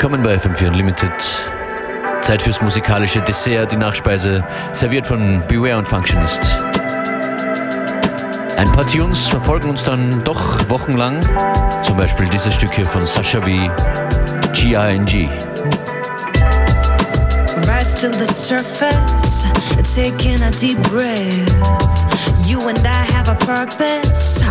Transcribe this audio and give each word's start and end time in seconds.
Willkommen 0.00 0.22
bei 0.22 0.36
FM4 0.36 0.68
Unlimited. 0.68 1.10
Zeit 2.20 2.40
fürs 2.40 2.62
musikalische 2.62 3.20
Dessert, 3.20 3.72
die 3.72 3.76
Nachspeise, 3.76 4.44
serviert 4.70 5.08
von 5.08 5.42
Beware 5.48 5.76
und 5.76 5.88
Functionist. 5.88 6.40
Ein 8.56 8.70
paar 8.70 8.86
Tunes 8.86 9.26
verfolgen 9.26 9.70
uns 9.70 9.82
dann 9.82 10.22
doch 10.22 10.68
wochenlang. 10.68 11.18
Zum 11.82 11.96
Beispiel 11.96 12.28
dieses 12.28 12.54
Stück 12.54 12.74
hier 12.74 12.86
von 12.86 13.04
Sasha 13.08 13.40
V. 13.40 13.46
G-I-N-G. 14.52 15.28
Rise 17.66 18.00
to 18.00 18.12
the 18.12 18.32
surface, 18.32 19.46
taking 19.96 20.40
a 20.44 20.50
deep 20.60 20.80
breath. 20.92 22.46
You 22.46 22.60
and 22.68 22.78
I 22.86 23.04
have 23.16 23.28
a 23.28 23.34
purpose, 23.34 24.44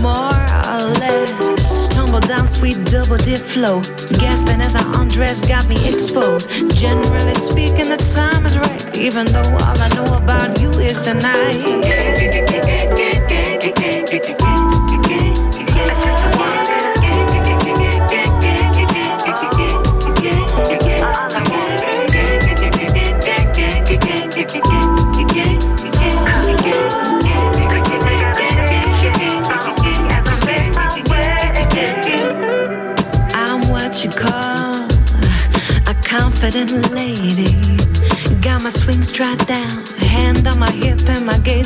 more 0.00 0.32
or 0.32 0.88
less. 1.00 1.55
Tumble 1.96 2.20
down, 2.20 2.46
sweet 2.46 2.76
double 2.92 3.16
dip 3.16 3.40
flow. 3.40 3.80
Gasping 4.20 4.60
as 4.60 4.76
I 4.76 4.84
undress, 5.00 5.40
got 5.48 5.66
me 5.66 5.76
exposed. 5.88 6.50
Generally 6.76 7.36
speaking, 7.36 7.88
the 7.88 7.96
time 8.14 8.44
is 8.44 8.58
right. 8.58 8.98
Even 8.98 9.24
though 9.32 9.48
all 9.64 9.80
I 9.80 9.88
know 9.96 10.04
about 10.18 10.60
you 10.60 10.68
is 10.72 11.00
tonight. 11.00 11.56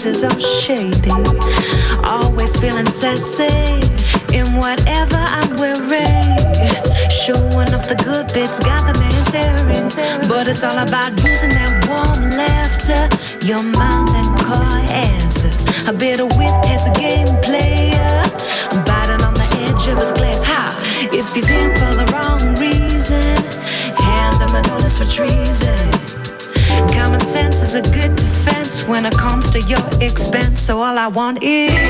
Is 0.06 0.24
all 0.24 0.38
shady. 0.38 1.10
Always 2.04 2.58
feeling 2.58 2.86
sassy 2.86 3.80
in 4.34 4.46
whatever 4.56 5.16
I'm 5.16 5.56
wearing. 5.56 6.38
Showing 7.10 7.74
off 7.74 7.88
the 7.88 8.00
good 8.04 8.26
bits, 8.32 8.60
got 8.60 8.80
the 8.86 8.98
man 8.98 9.12
staring. 9.28 9.88
But 10.28 10.48
it's 10.48 10.62
all 10.64 10.78
about 10.78 11.12
using 11.22 11.50
that 11.50 11.84
warm 11.88 12.30
laughter, 12.30 13.02
your 13.46 13.62
mind 13.62 14.10
and 14.16 14.40
car 14.40 14.78
answers. 14.88 15.88
A 15.88 15.92
bit 15.92 16.20
of 16.20 16.28
wit 16.38 16.54
as 16.70 16.86
a 16.86 16.92
game 16.92 17.28
So 30.70 30.80
all 30.80 30.96
I 30.96 31.08
want 31.08 31.42
is. 31.42 31.80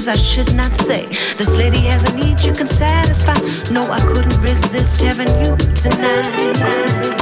Places 0.00 0.08
I 0.08 0.16
should 0.16 0.54
not 0.54 0.74
say. 0.76 1.06
This 1.36 1.54
lady 1.56 1.80
has 1.88 2.04
a 2.08 2.16
need 2.16 2.40
you 2.40 2.52
can 2.52 2.66
satisfy. 2.66 3.34
No, 3.72 3.82
I 3.82 4.00
couldn't 4.00 4.40
resist 4.40 5.02
having 5.02 5.28
you 5.40 5.56
tonight. 5.74 6.56
Having 6.56 7.12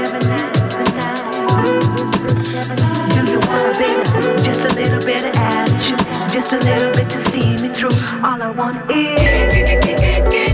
you 0.00 0.20
tonight 0.20 0.58
baby. 3.78 4.02
Just 4.44 4.64
a 4.64 4.74
little 4.74 5.00
bit 5.04 5.24
of 5.24 5.34
attitude, 5.36 5.98
just 6.32 6.52
a 6.52 6.58
little 6.58 6.92
bit 6.92 7.08
to 7.10 7.20
see 7.30 7.56
me 7.62 7.68
through. 7.74 7.96
All 8.24 8.42
I 8.42 8.50
want 8.50 8.90
is. 8.90 10.44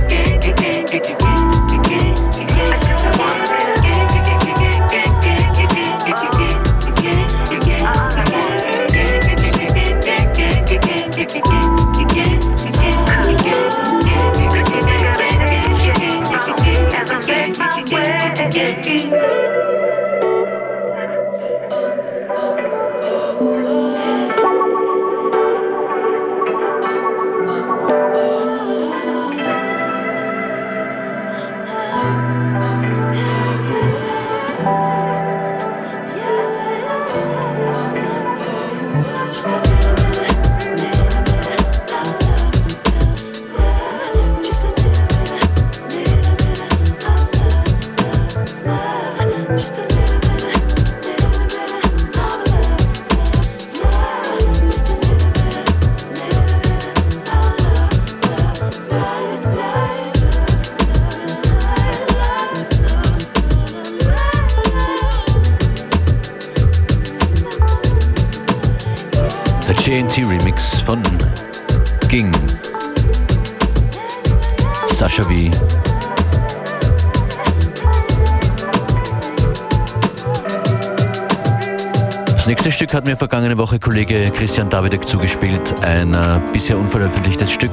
Christian 84.34 84.68
Davidek 84.68 85.06
zugespielt. 85.06 85.60
Ein 85.82 86.12
äh, 86.14 86.40
bisher 86.52 86.76
unveröffentlichtes 86.76 87.50
Stück 87.50 87.70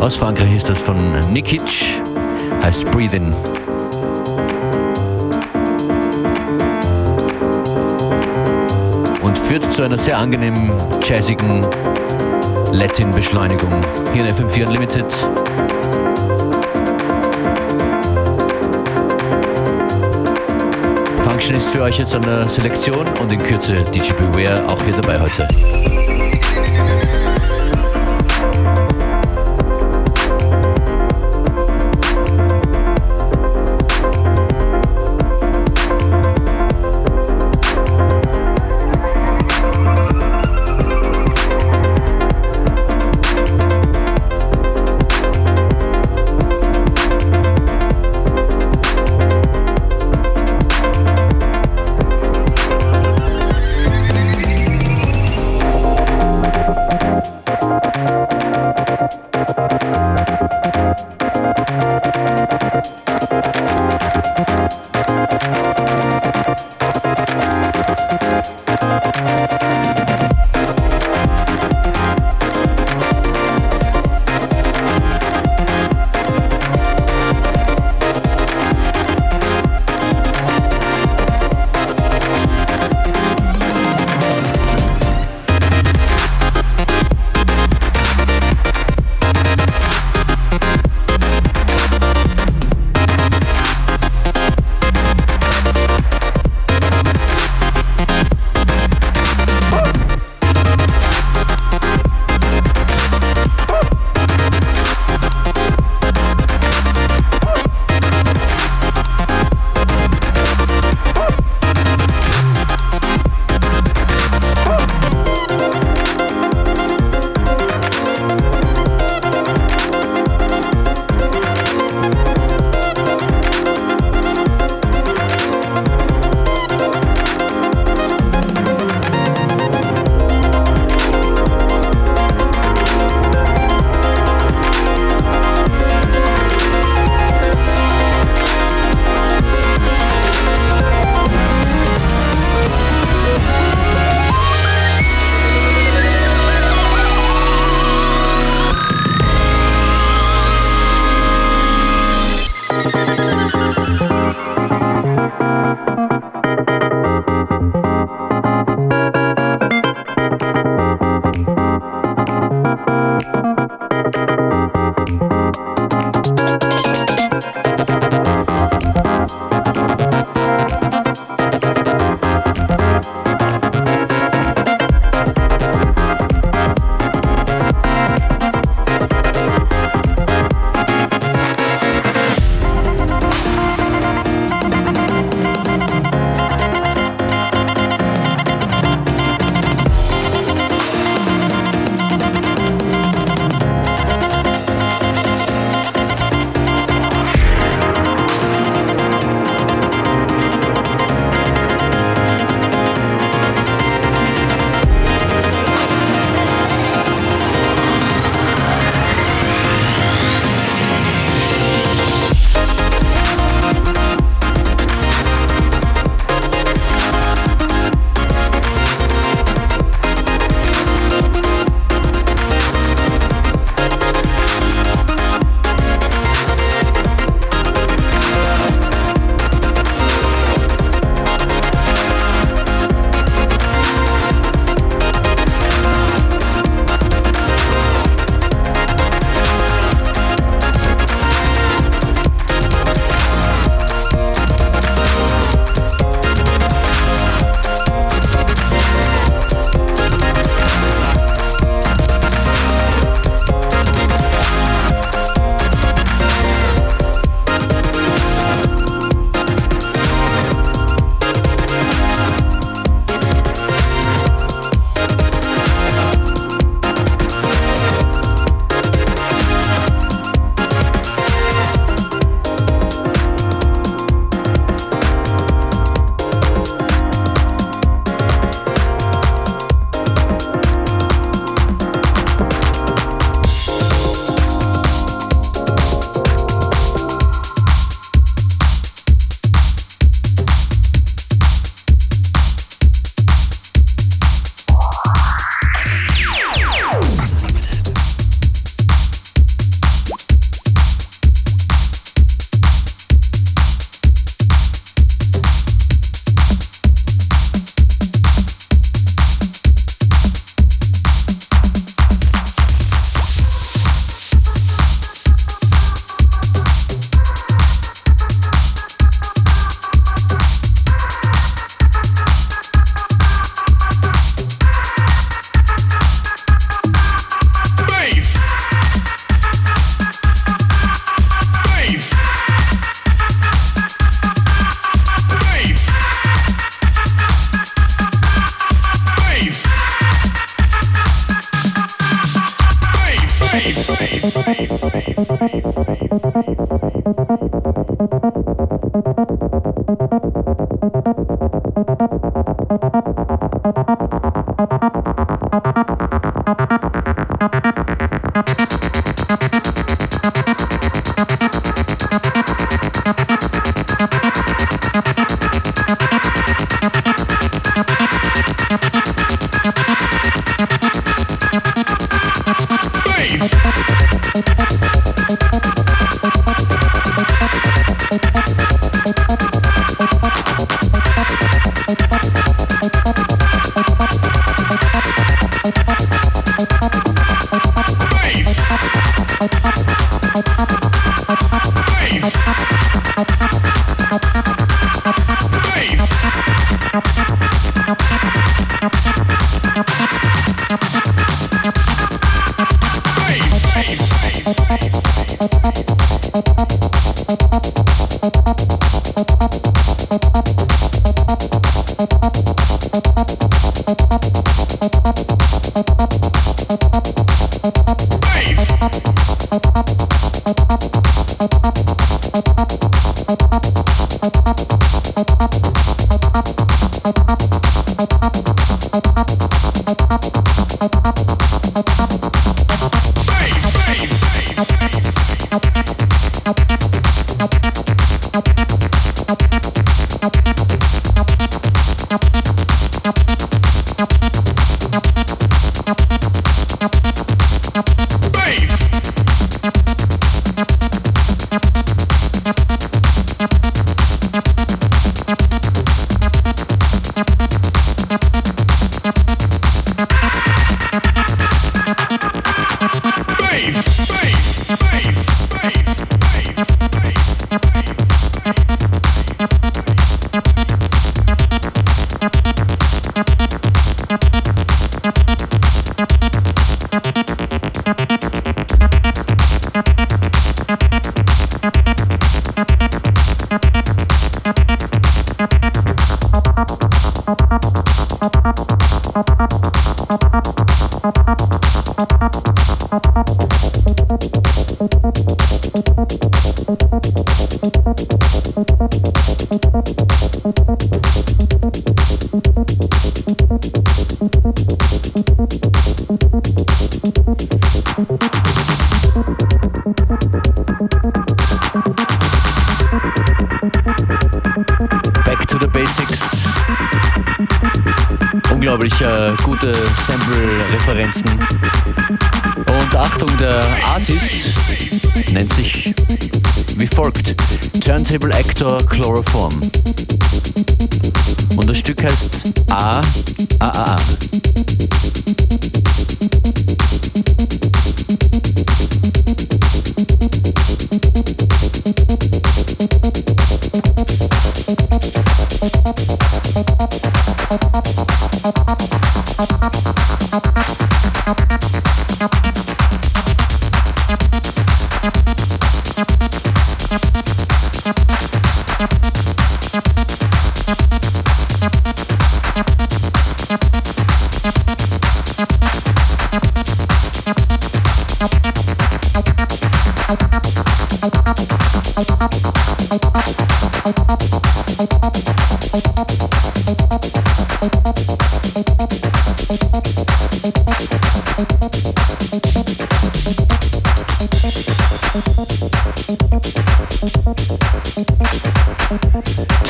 aus 0.00 0.16
Frankreich 0.16 0.54
ist 0.54 0.68
das 0.68 0.78
von 0.78 0.96
Nikic, 1.32 1.62
heißt 2.62 2.90
Breathing. 2.90 3.34
Und 9.22 9.38
führt 9.38 9.72
zu 9.72 9.82
einer 9.82 9.98
sehr 9.98 10.18
angenehmen, 10.18 10.70
jazzigen 11.04 11.64
Latin-Beschleunigung. 12.72 13.72
Hier 14.12 14.24
in 14.24 14.32
FM4 14.32 14.66
Unlimited. 14.68 15.06
Function 21.28 21.56
ist 21.56 21.70
für 21.70 21.82
euch 21.82 21.98
jetzt 21.98 22.14
eine 22.14 22.46
Selektion 22.48 23.06
und 23.20 23.32
in 23.32 23.38
Kürze 23.38 23.84
DJ 23.94 24.12
Beware 24.12 24.66
auch 24.68 24.82
hier 24.82 24.94
dabei 24.94 25.20
heute. 25.20 25.46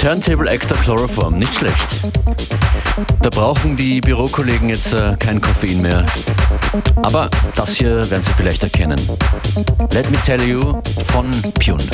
Turntable 0.07 0.49
Actor 0.49 0.79
Chloroform, 0.79 1.39
nicht 1.39 1.55
schlecht. 1.55 1.75
Da 3.23 3.29
brauchen 3.31 3.77
die 3.77 4.01
Bürokollegen 4.01 4.69
jetzt 4.69 4.93
äh, 4.93 5.17
kein 5.19 5.41
Koffein 5.41 5.83
mehr. 5.83 6.07
Aber 7.03 7.29
das 7.55 7.75
hier 7.77 8.11
werden 8.11 8.23
Sie 8.23 8.33
vielleicht 8.37 8.63
erkennen. 8.63 9.01
Let 9.93 10.11
me 10.11 10.19
tell 10.25 10.43
you 10.43 10.81
von 11.07 11.31
Pune. 11.55 11.85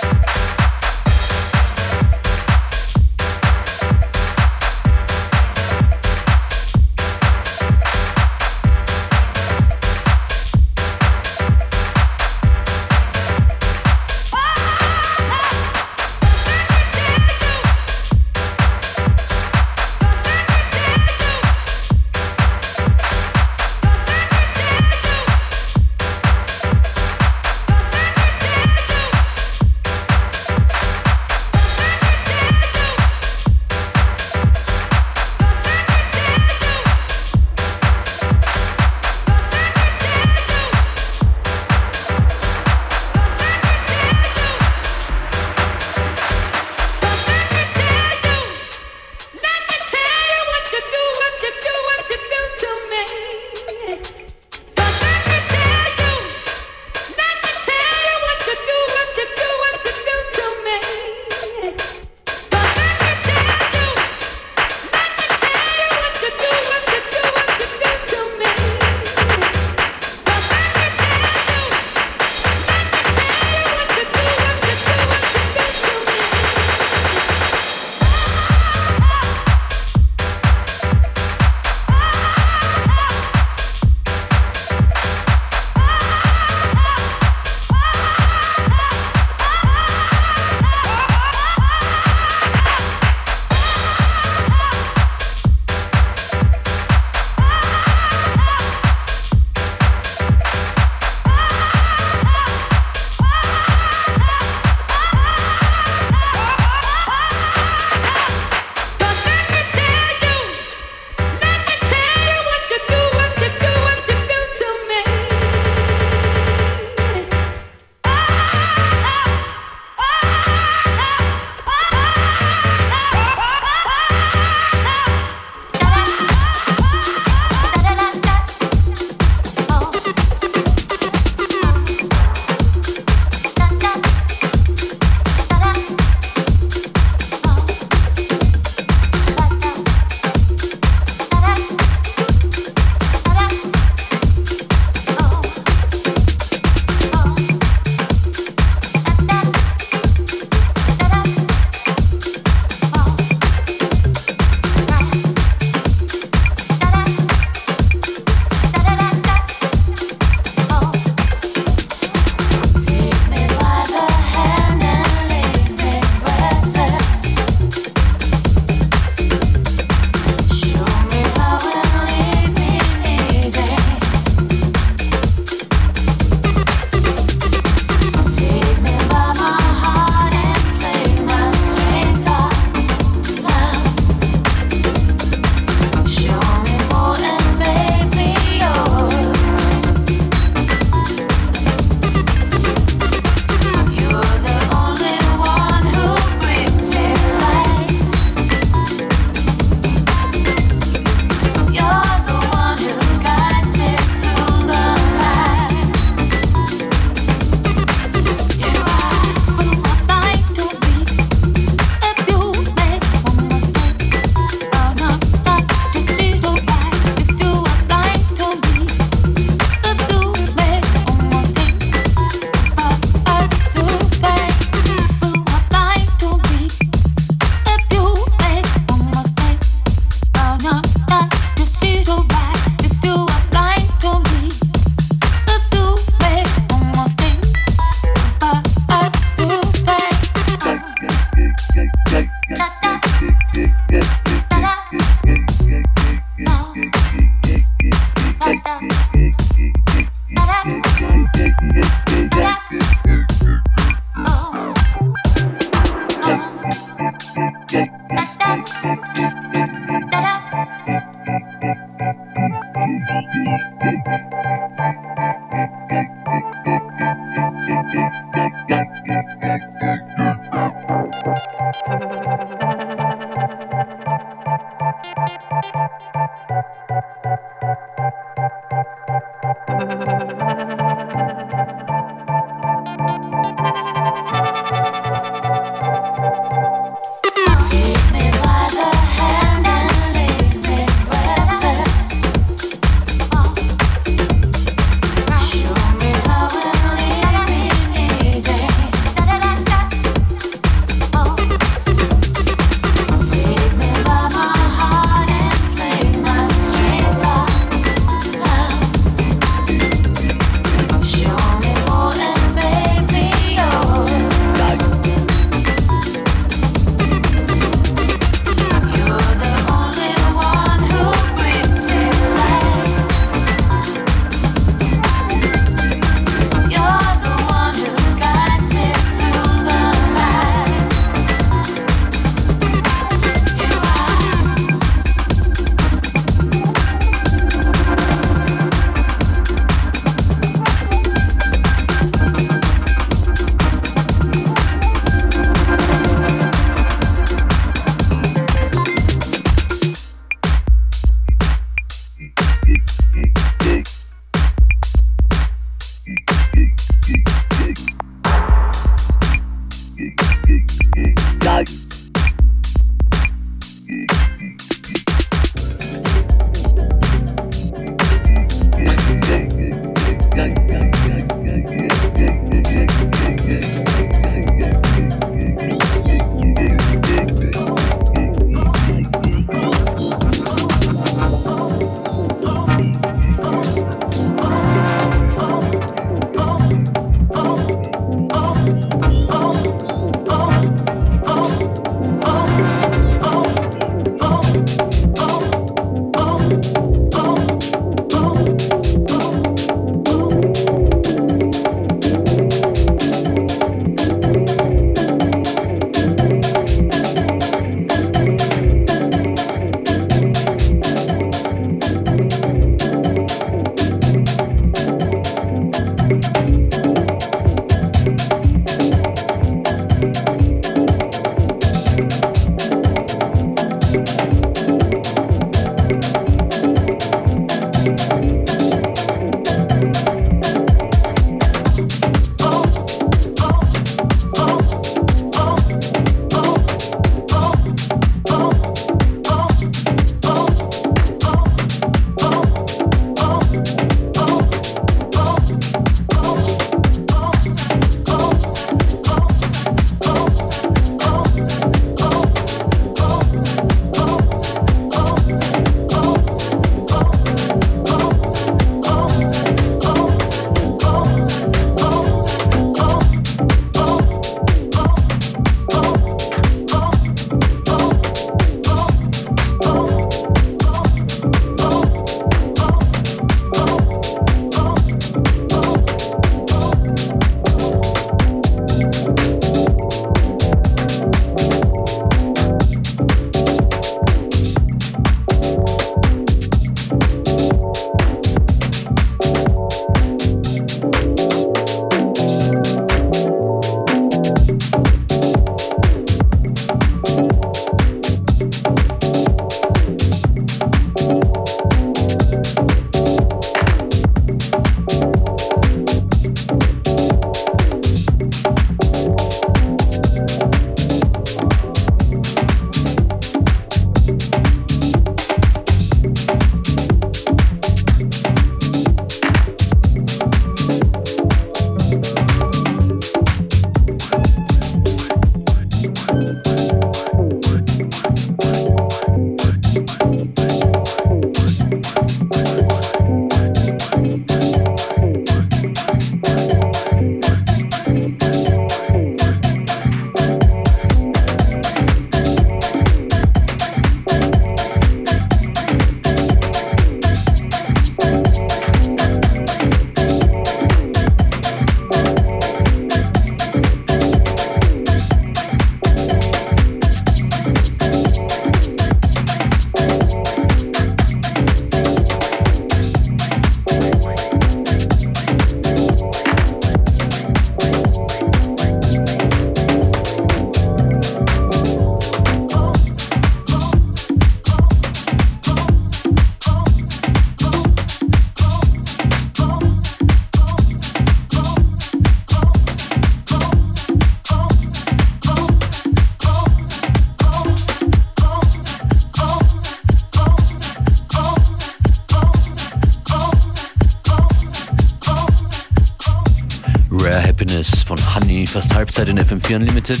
Halbzeit 599.04 599.08
in 599.08 599.40
FM4 599.40 599.56
Unlimited. 599.56 600.00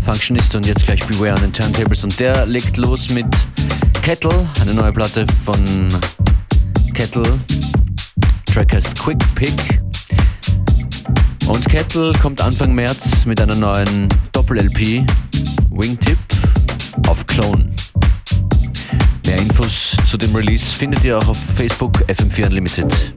Functionist 0.00 0.54
und 0.54 0.66
jetzt 0.66 0.84
gleich 0.84 1.04
Beware 1.06 1.34
an 1.34 1.42
den 1.42 1.52
Turntables 1.52 2.02
und 2.02 2.18
der 2.18 2.46
legt 2.46 2.76
los 2.76 3.10
mit 3.10 3.26
Kettle, 4.02 4.48
eine 4.60 4.74
neue 4.74 4.92
Platte 4.92 5.26
von 5.44 5.88
Kettle. 6.94 7.38
Track 8.46 8.74
heißt 8.74 8.98
Quick 8.98 9.18
Pick. 9.34 9.80
Und 11.46 11.68
Kettle 11.68 12.12
kommt 12.20 12.40
Anfang 12.40 12.74
März 12.74 13.24
mit 13.26 13.40
einer 13.40 13.54
neuen 13.54 14.08
Doppel-LP, 14.32 15.06
Wingtip, 15.70 16.18
auf 17.06 17.26
Clone. 17.26 17.70
Mehr 19.26 19.38
Infos 19.38 19.96
zu 20.08 20.16
dem 20.16 20.34
Release 20.34 20.66
findet 20.66 21.04
ihr 21.04 21.18
auch 21.18 21.28
auf 21.28 21.38
Facebook 21.56 21.98
FM4 22.08 22.46
Unlimited. 22.46 23.12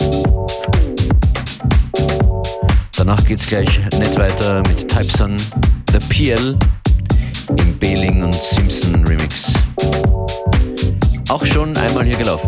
Danach 3.03 3.25
geht's 3.25 3.47
gleich 3.47 3.79
nett 3.97 4.15
weiter 4.15 4.61
mit 4.67 4.87
Typeson, 4.87 5.35
The 5.91 5.97
PL 6.07 6.55
im 7.57 7.79
Behling 7.79 8.21
und 8.21 8.35
Simpson 8.35 9.03
Remix. 9.07 9.51
Auch 11.27 11.43
schon 11.43 11.75
einmal 11.77 12.05
hier 12.05 12.15
gelaufen, 12.15 12.45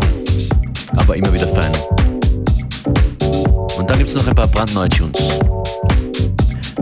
aber 0.94 1.16
immer 1.16 1.32
wieder 1.32 1.48
fein. 1.48 1.72
Und 3.76 3.90
dann 3.90 3.98
gibt's 3.98 4.14
noch 4.14 4.28
ein 4.28 4.34
paar 4.36 4.46
brandneue 4.46 4.88
Tunes. 4.90 5.20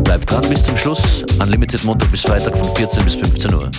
Bleibt 0.05 0.31
dran 0.31 0.47
bis 0.51 0.65
zum 0.65 0.77
Schluss. 0.77 1.25
Unlimited 1.41 1.83
Montag 1.85 2.11
bis 2.11 2.21
Freitag 2.21 2.55
von 2.55 2.77
14 2.77 3.03
bis 3.07 3.15
15 3.15 3.55
Uhr. 3.55 3.71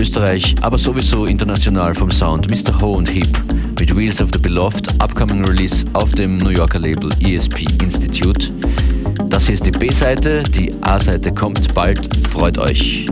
Österreich, 0.00 0.54
aber 0.62 0.78
sowieso 0.78 1.26
international 1.26 1.94
vom 1.94 2.10
Sound, 2.10 2.48
Mr. 2.50 2.80
Ho 2.80 2.94
und 2.94 3.06
Hip 3.06 3.28
mit 3.78 3.94
Wheels 3.94 4.22
of 4.22 4.30
the 4.32 4.38
Beloved, 4.38 4.90
upcoming 5.02 5.44
Release 5.44 5.84
auf 5.92 6.12
dem 6.12 6.38
New 6.38 6.48
Yorker 6.48 6.78
Label 6.78 7.10
ESP 7.20 7.66
Institute. 7.82 8.50
Das 9.28 9.44
hier 9.44 9.56
ist 9.56 9.66
die 9.66 9.70
B-Seite, 9.70 10.42
die 10.42 10.72
A-Seite 10.80 11.34
kommt 11.34 11.74
bald, 11.74 12.08
freut 12.28 12.56
euch. 12.56 13.08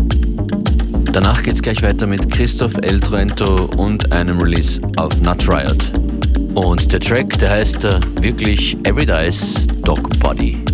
Danach 1.13 1.43
geht's 1.43 1.61
gleich 1.61 1.83
weiter 1.83 2.07
mit 2.07 2.31
Christoph 2.31 2.79
El 2.81 3.01
Truento 3.01 3.69
und 3.77 4.11
einem 4.11 4.41
Release 4.41 4.81
auf 4.97 5.21
Nut 5.21 5.47
Riot. 5.47 5.93
Und 6.55 6.91
der 6.91 7.01
Track, 7.01 7.39
der 7.39 7.51
heißt 7.51 7.85
uh, 7.85 8.01
wirklich 8.23 8.79
Every 8.85 9.05
Dice 9.05 9.57
Dog 9.85 10.09
Body. 10.21 10.68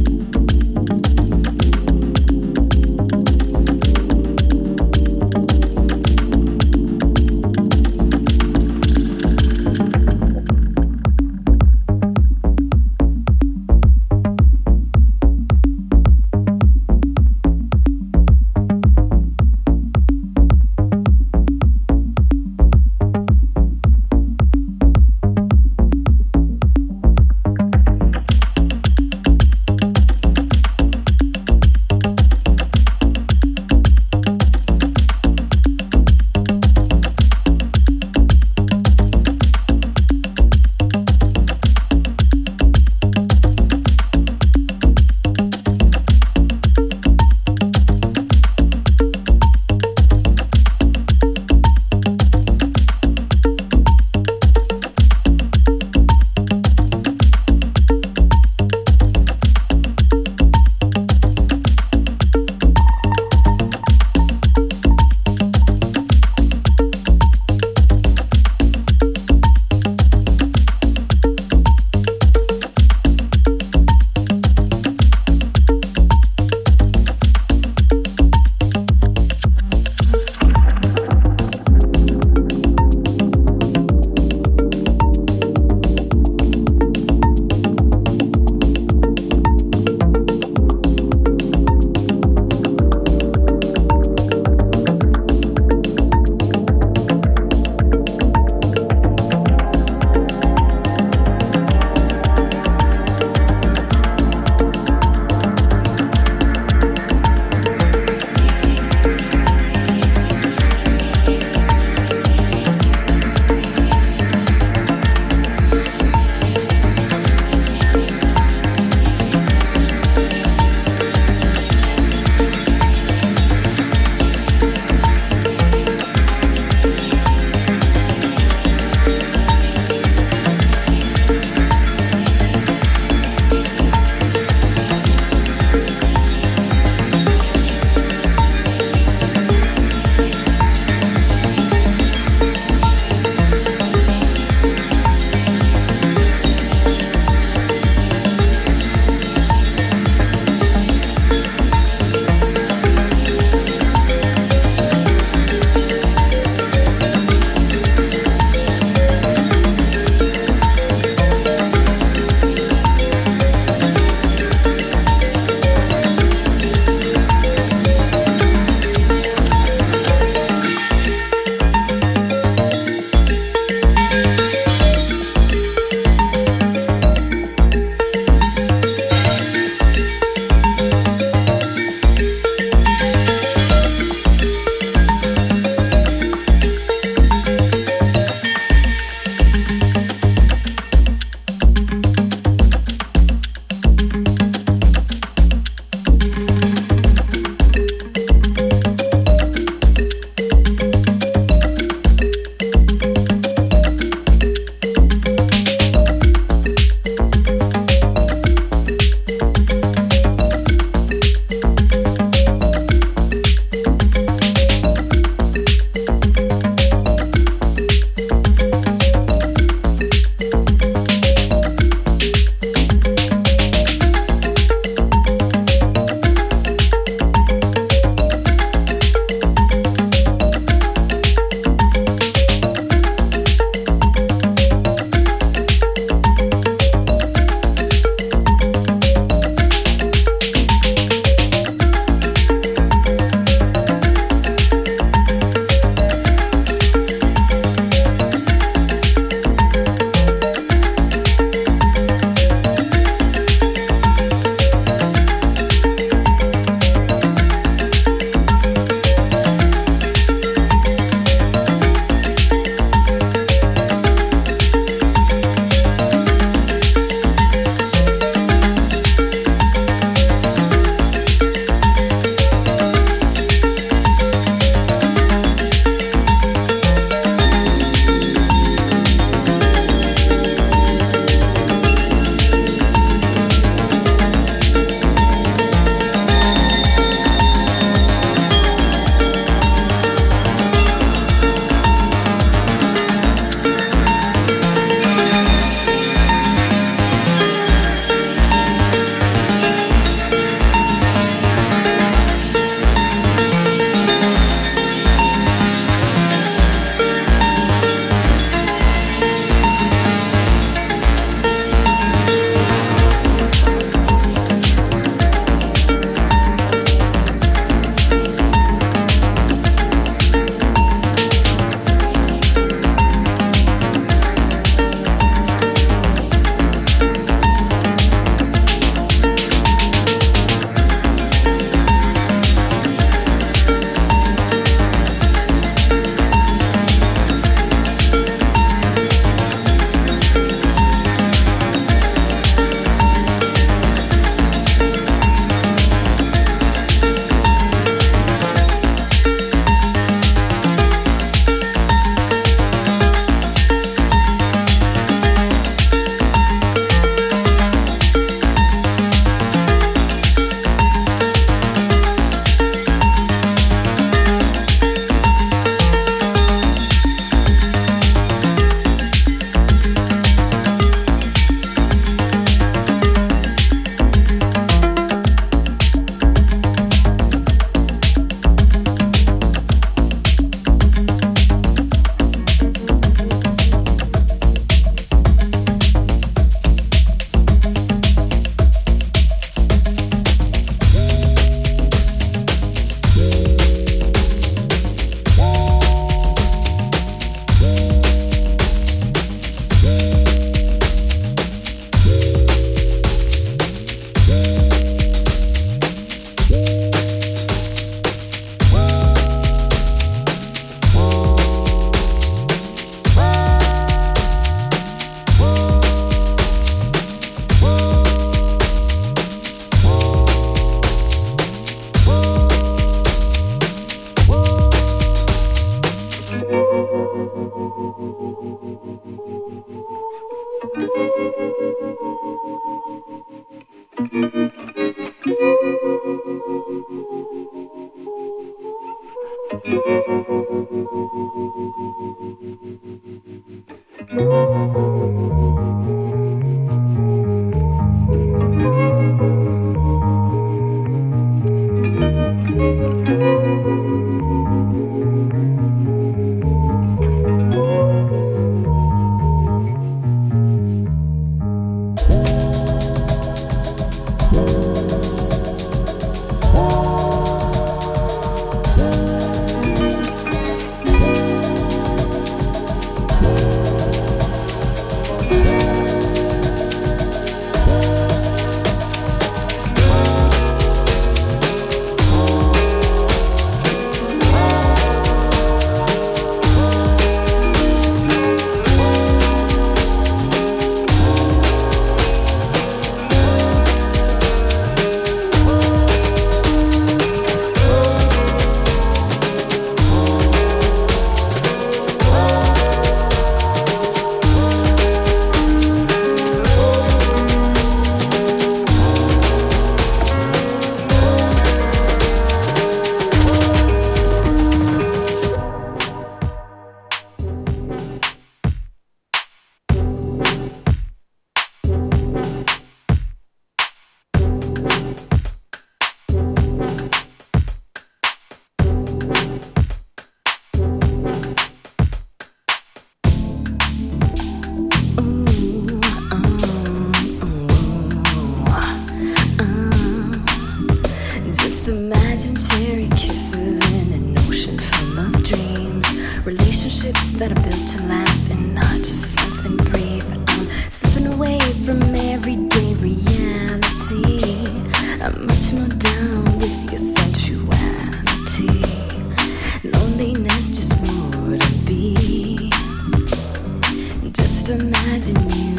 in 565.09 565.31
you. 565.31 565.54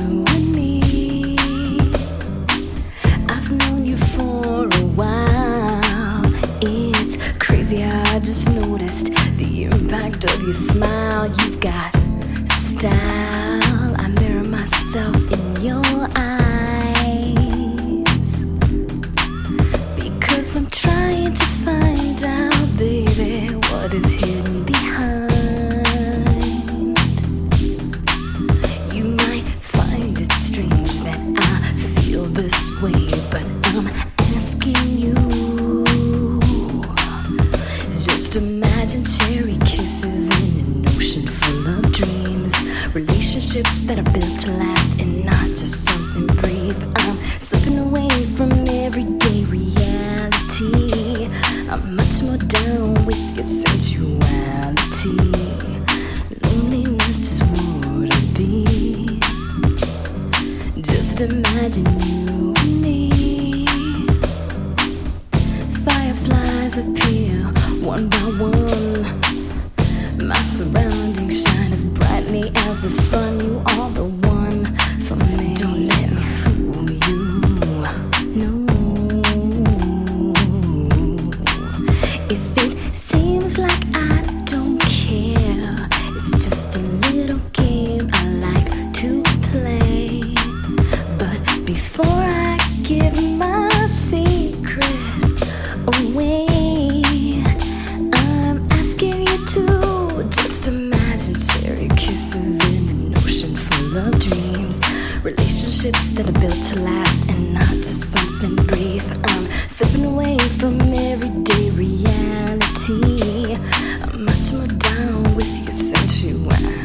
Relationships 105.25 106.11
that 106.11 106.29
are 106.29 106.39
built 106.39 106.53
to 106.53 106.79
last 106.81 107.29
and 107.31 107.55
not 107.55 107.67
just 107.81 108.11
something 108.11 108.63
brief. 108.67 109.03
I'm 109.23 109.45
slipping 109.67 110.05
away 110.05 110.37
from 110.37 110.79
everyday 110.93 111.71
reality. 111.71 113.55
I'm 114.03 114.23
much 114.23 114.53
more 114.53 114.67
down 114.67 115.35
with 115.35 115.49
your 115.63 115.71
sensuality. 115.71 116.84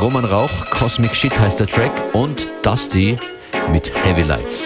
Roman 0.00 0.24
Rauch, 0.24 0.70
Cosmic 0.70 1.14
Shit 1.14 1.38
heißt 1.38 1.60
der 1.60 1.66
Track 1.66 1.92
und 2.12 2.48
Dusty 2.62 3.16
mit 3.72 3.92
Heavy 4.04 4.22
Lights. 4.22 4.64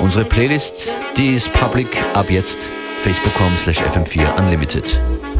Unsere 0.00 0.24
Playlist, 0.24 0.88
die 1.16 1.34
ist 1.34 1.52
public 1.52 1.88
ab 2.14 2.30
jetzt 2.30 2.68
facebook.com 3.02 3.56
slash 3.58 3.82
fm4 3.82 5.31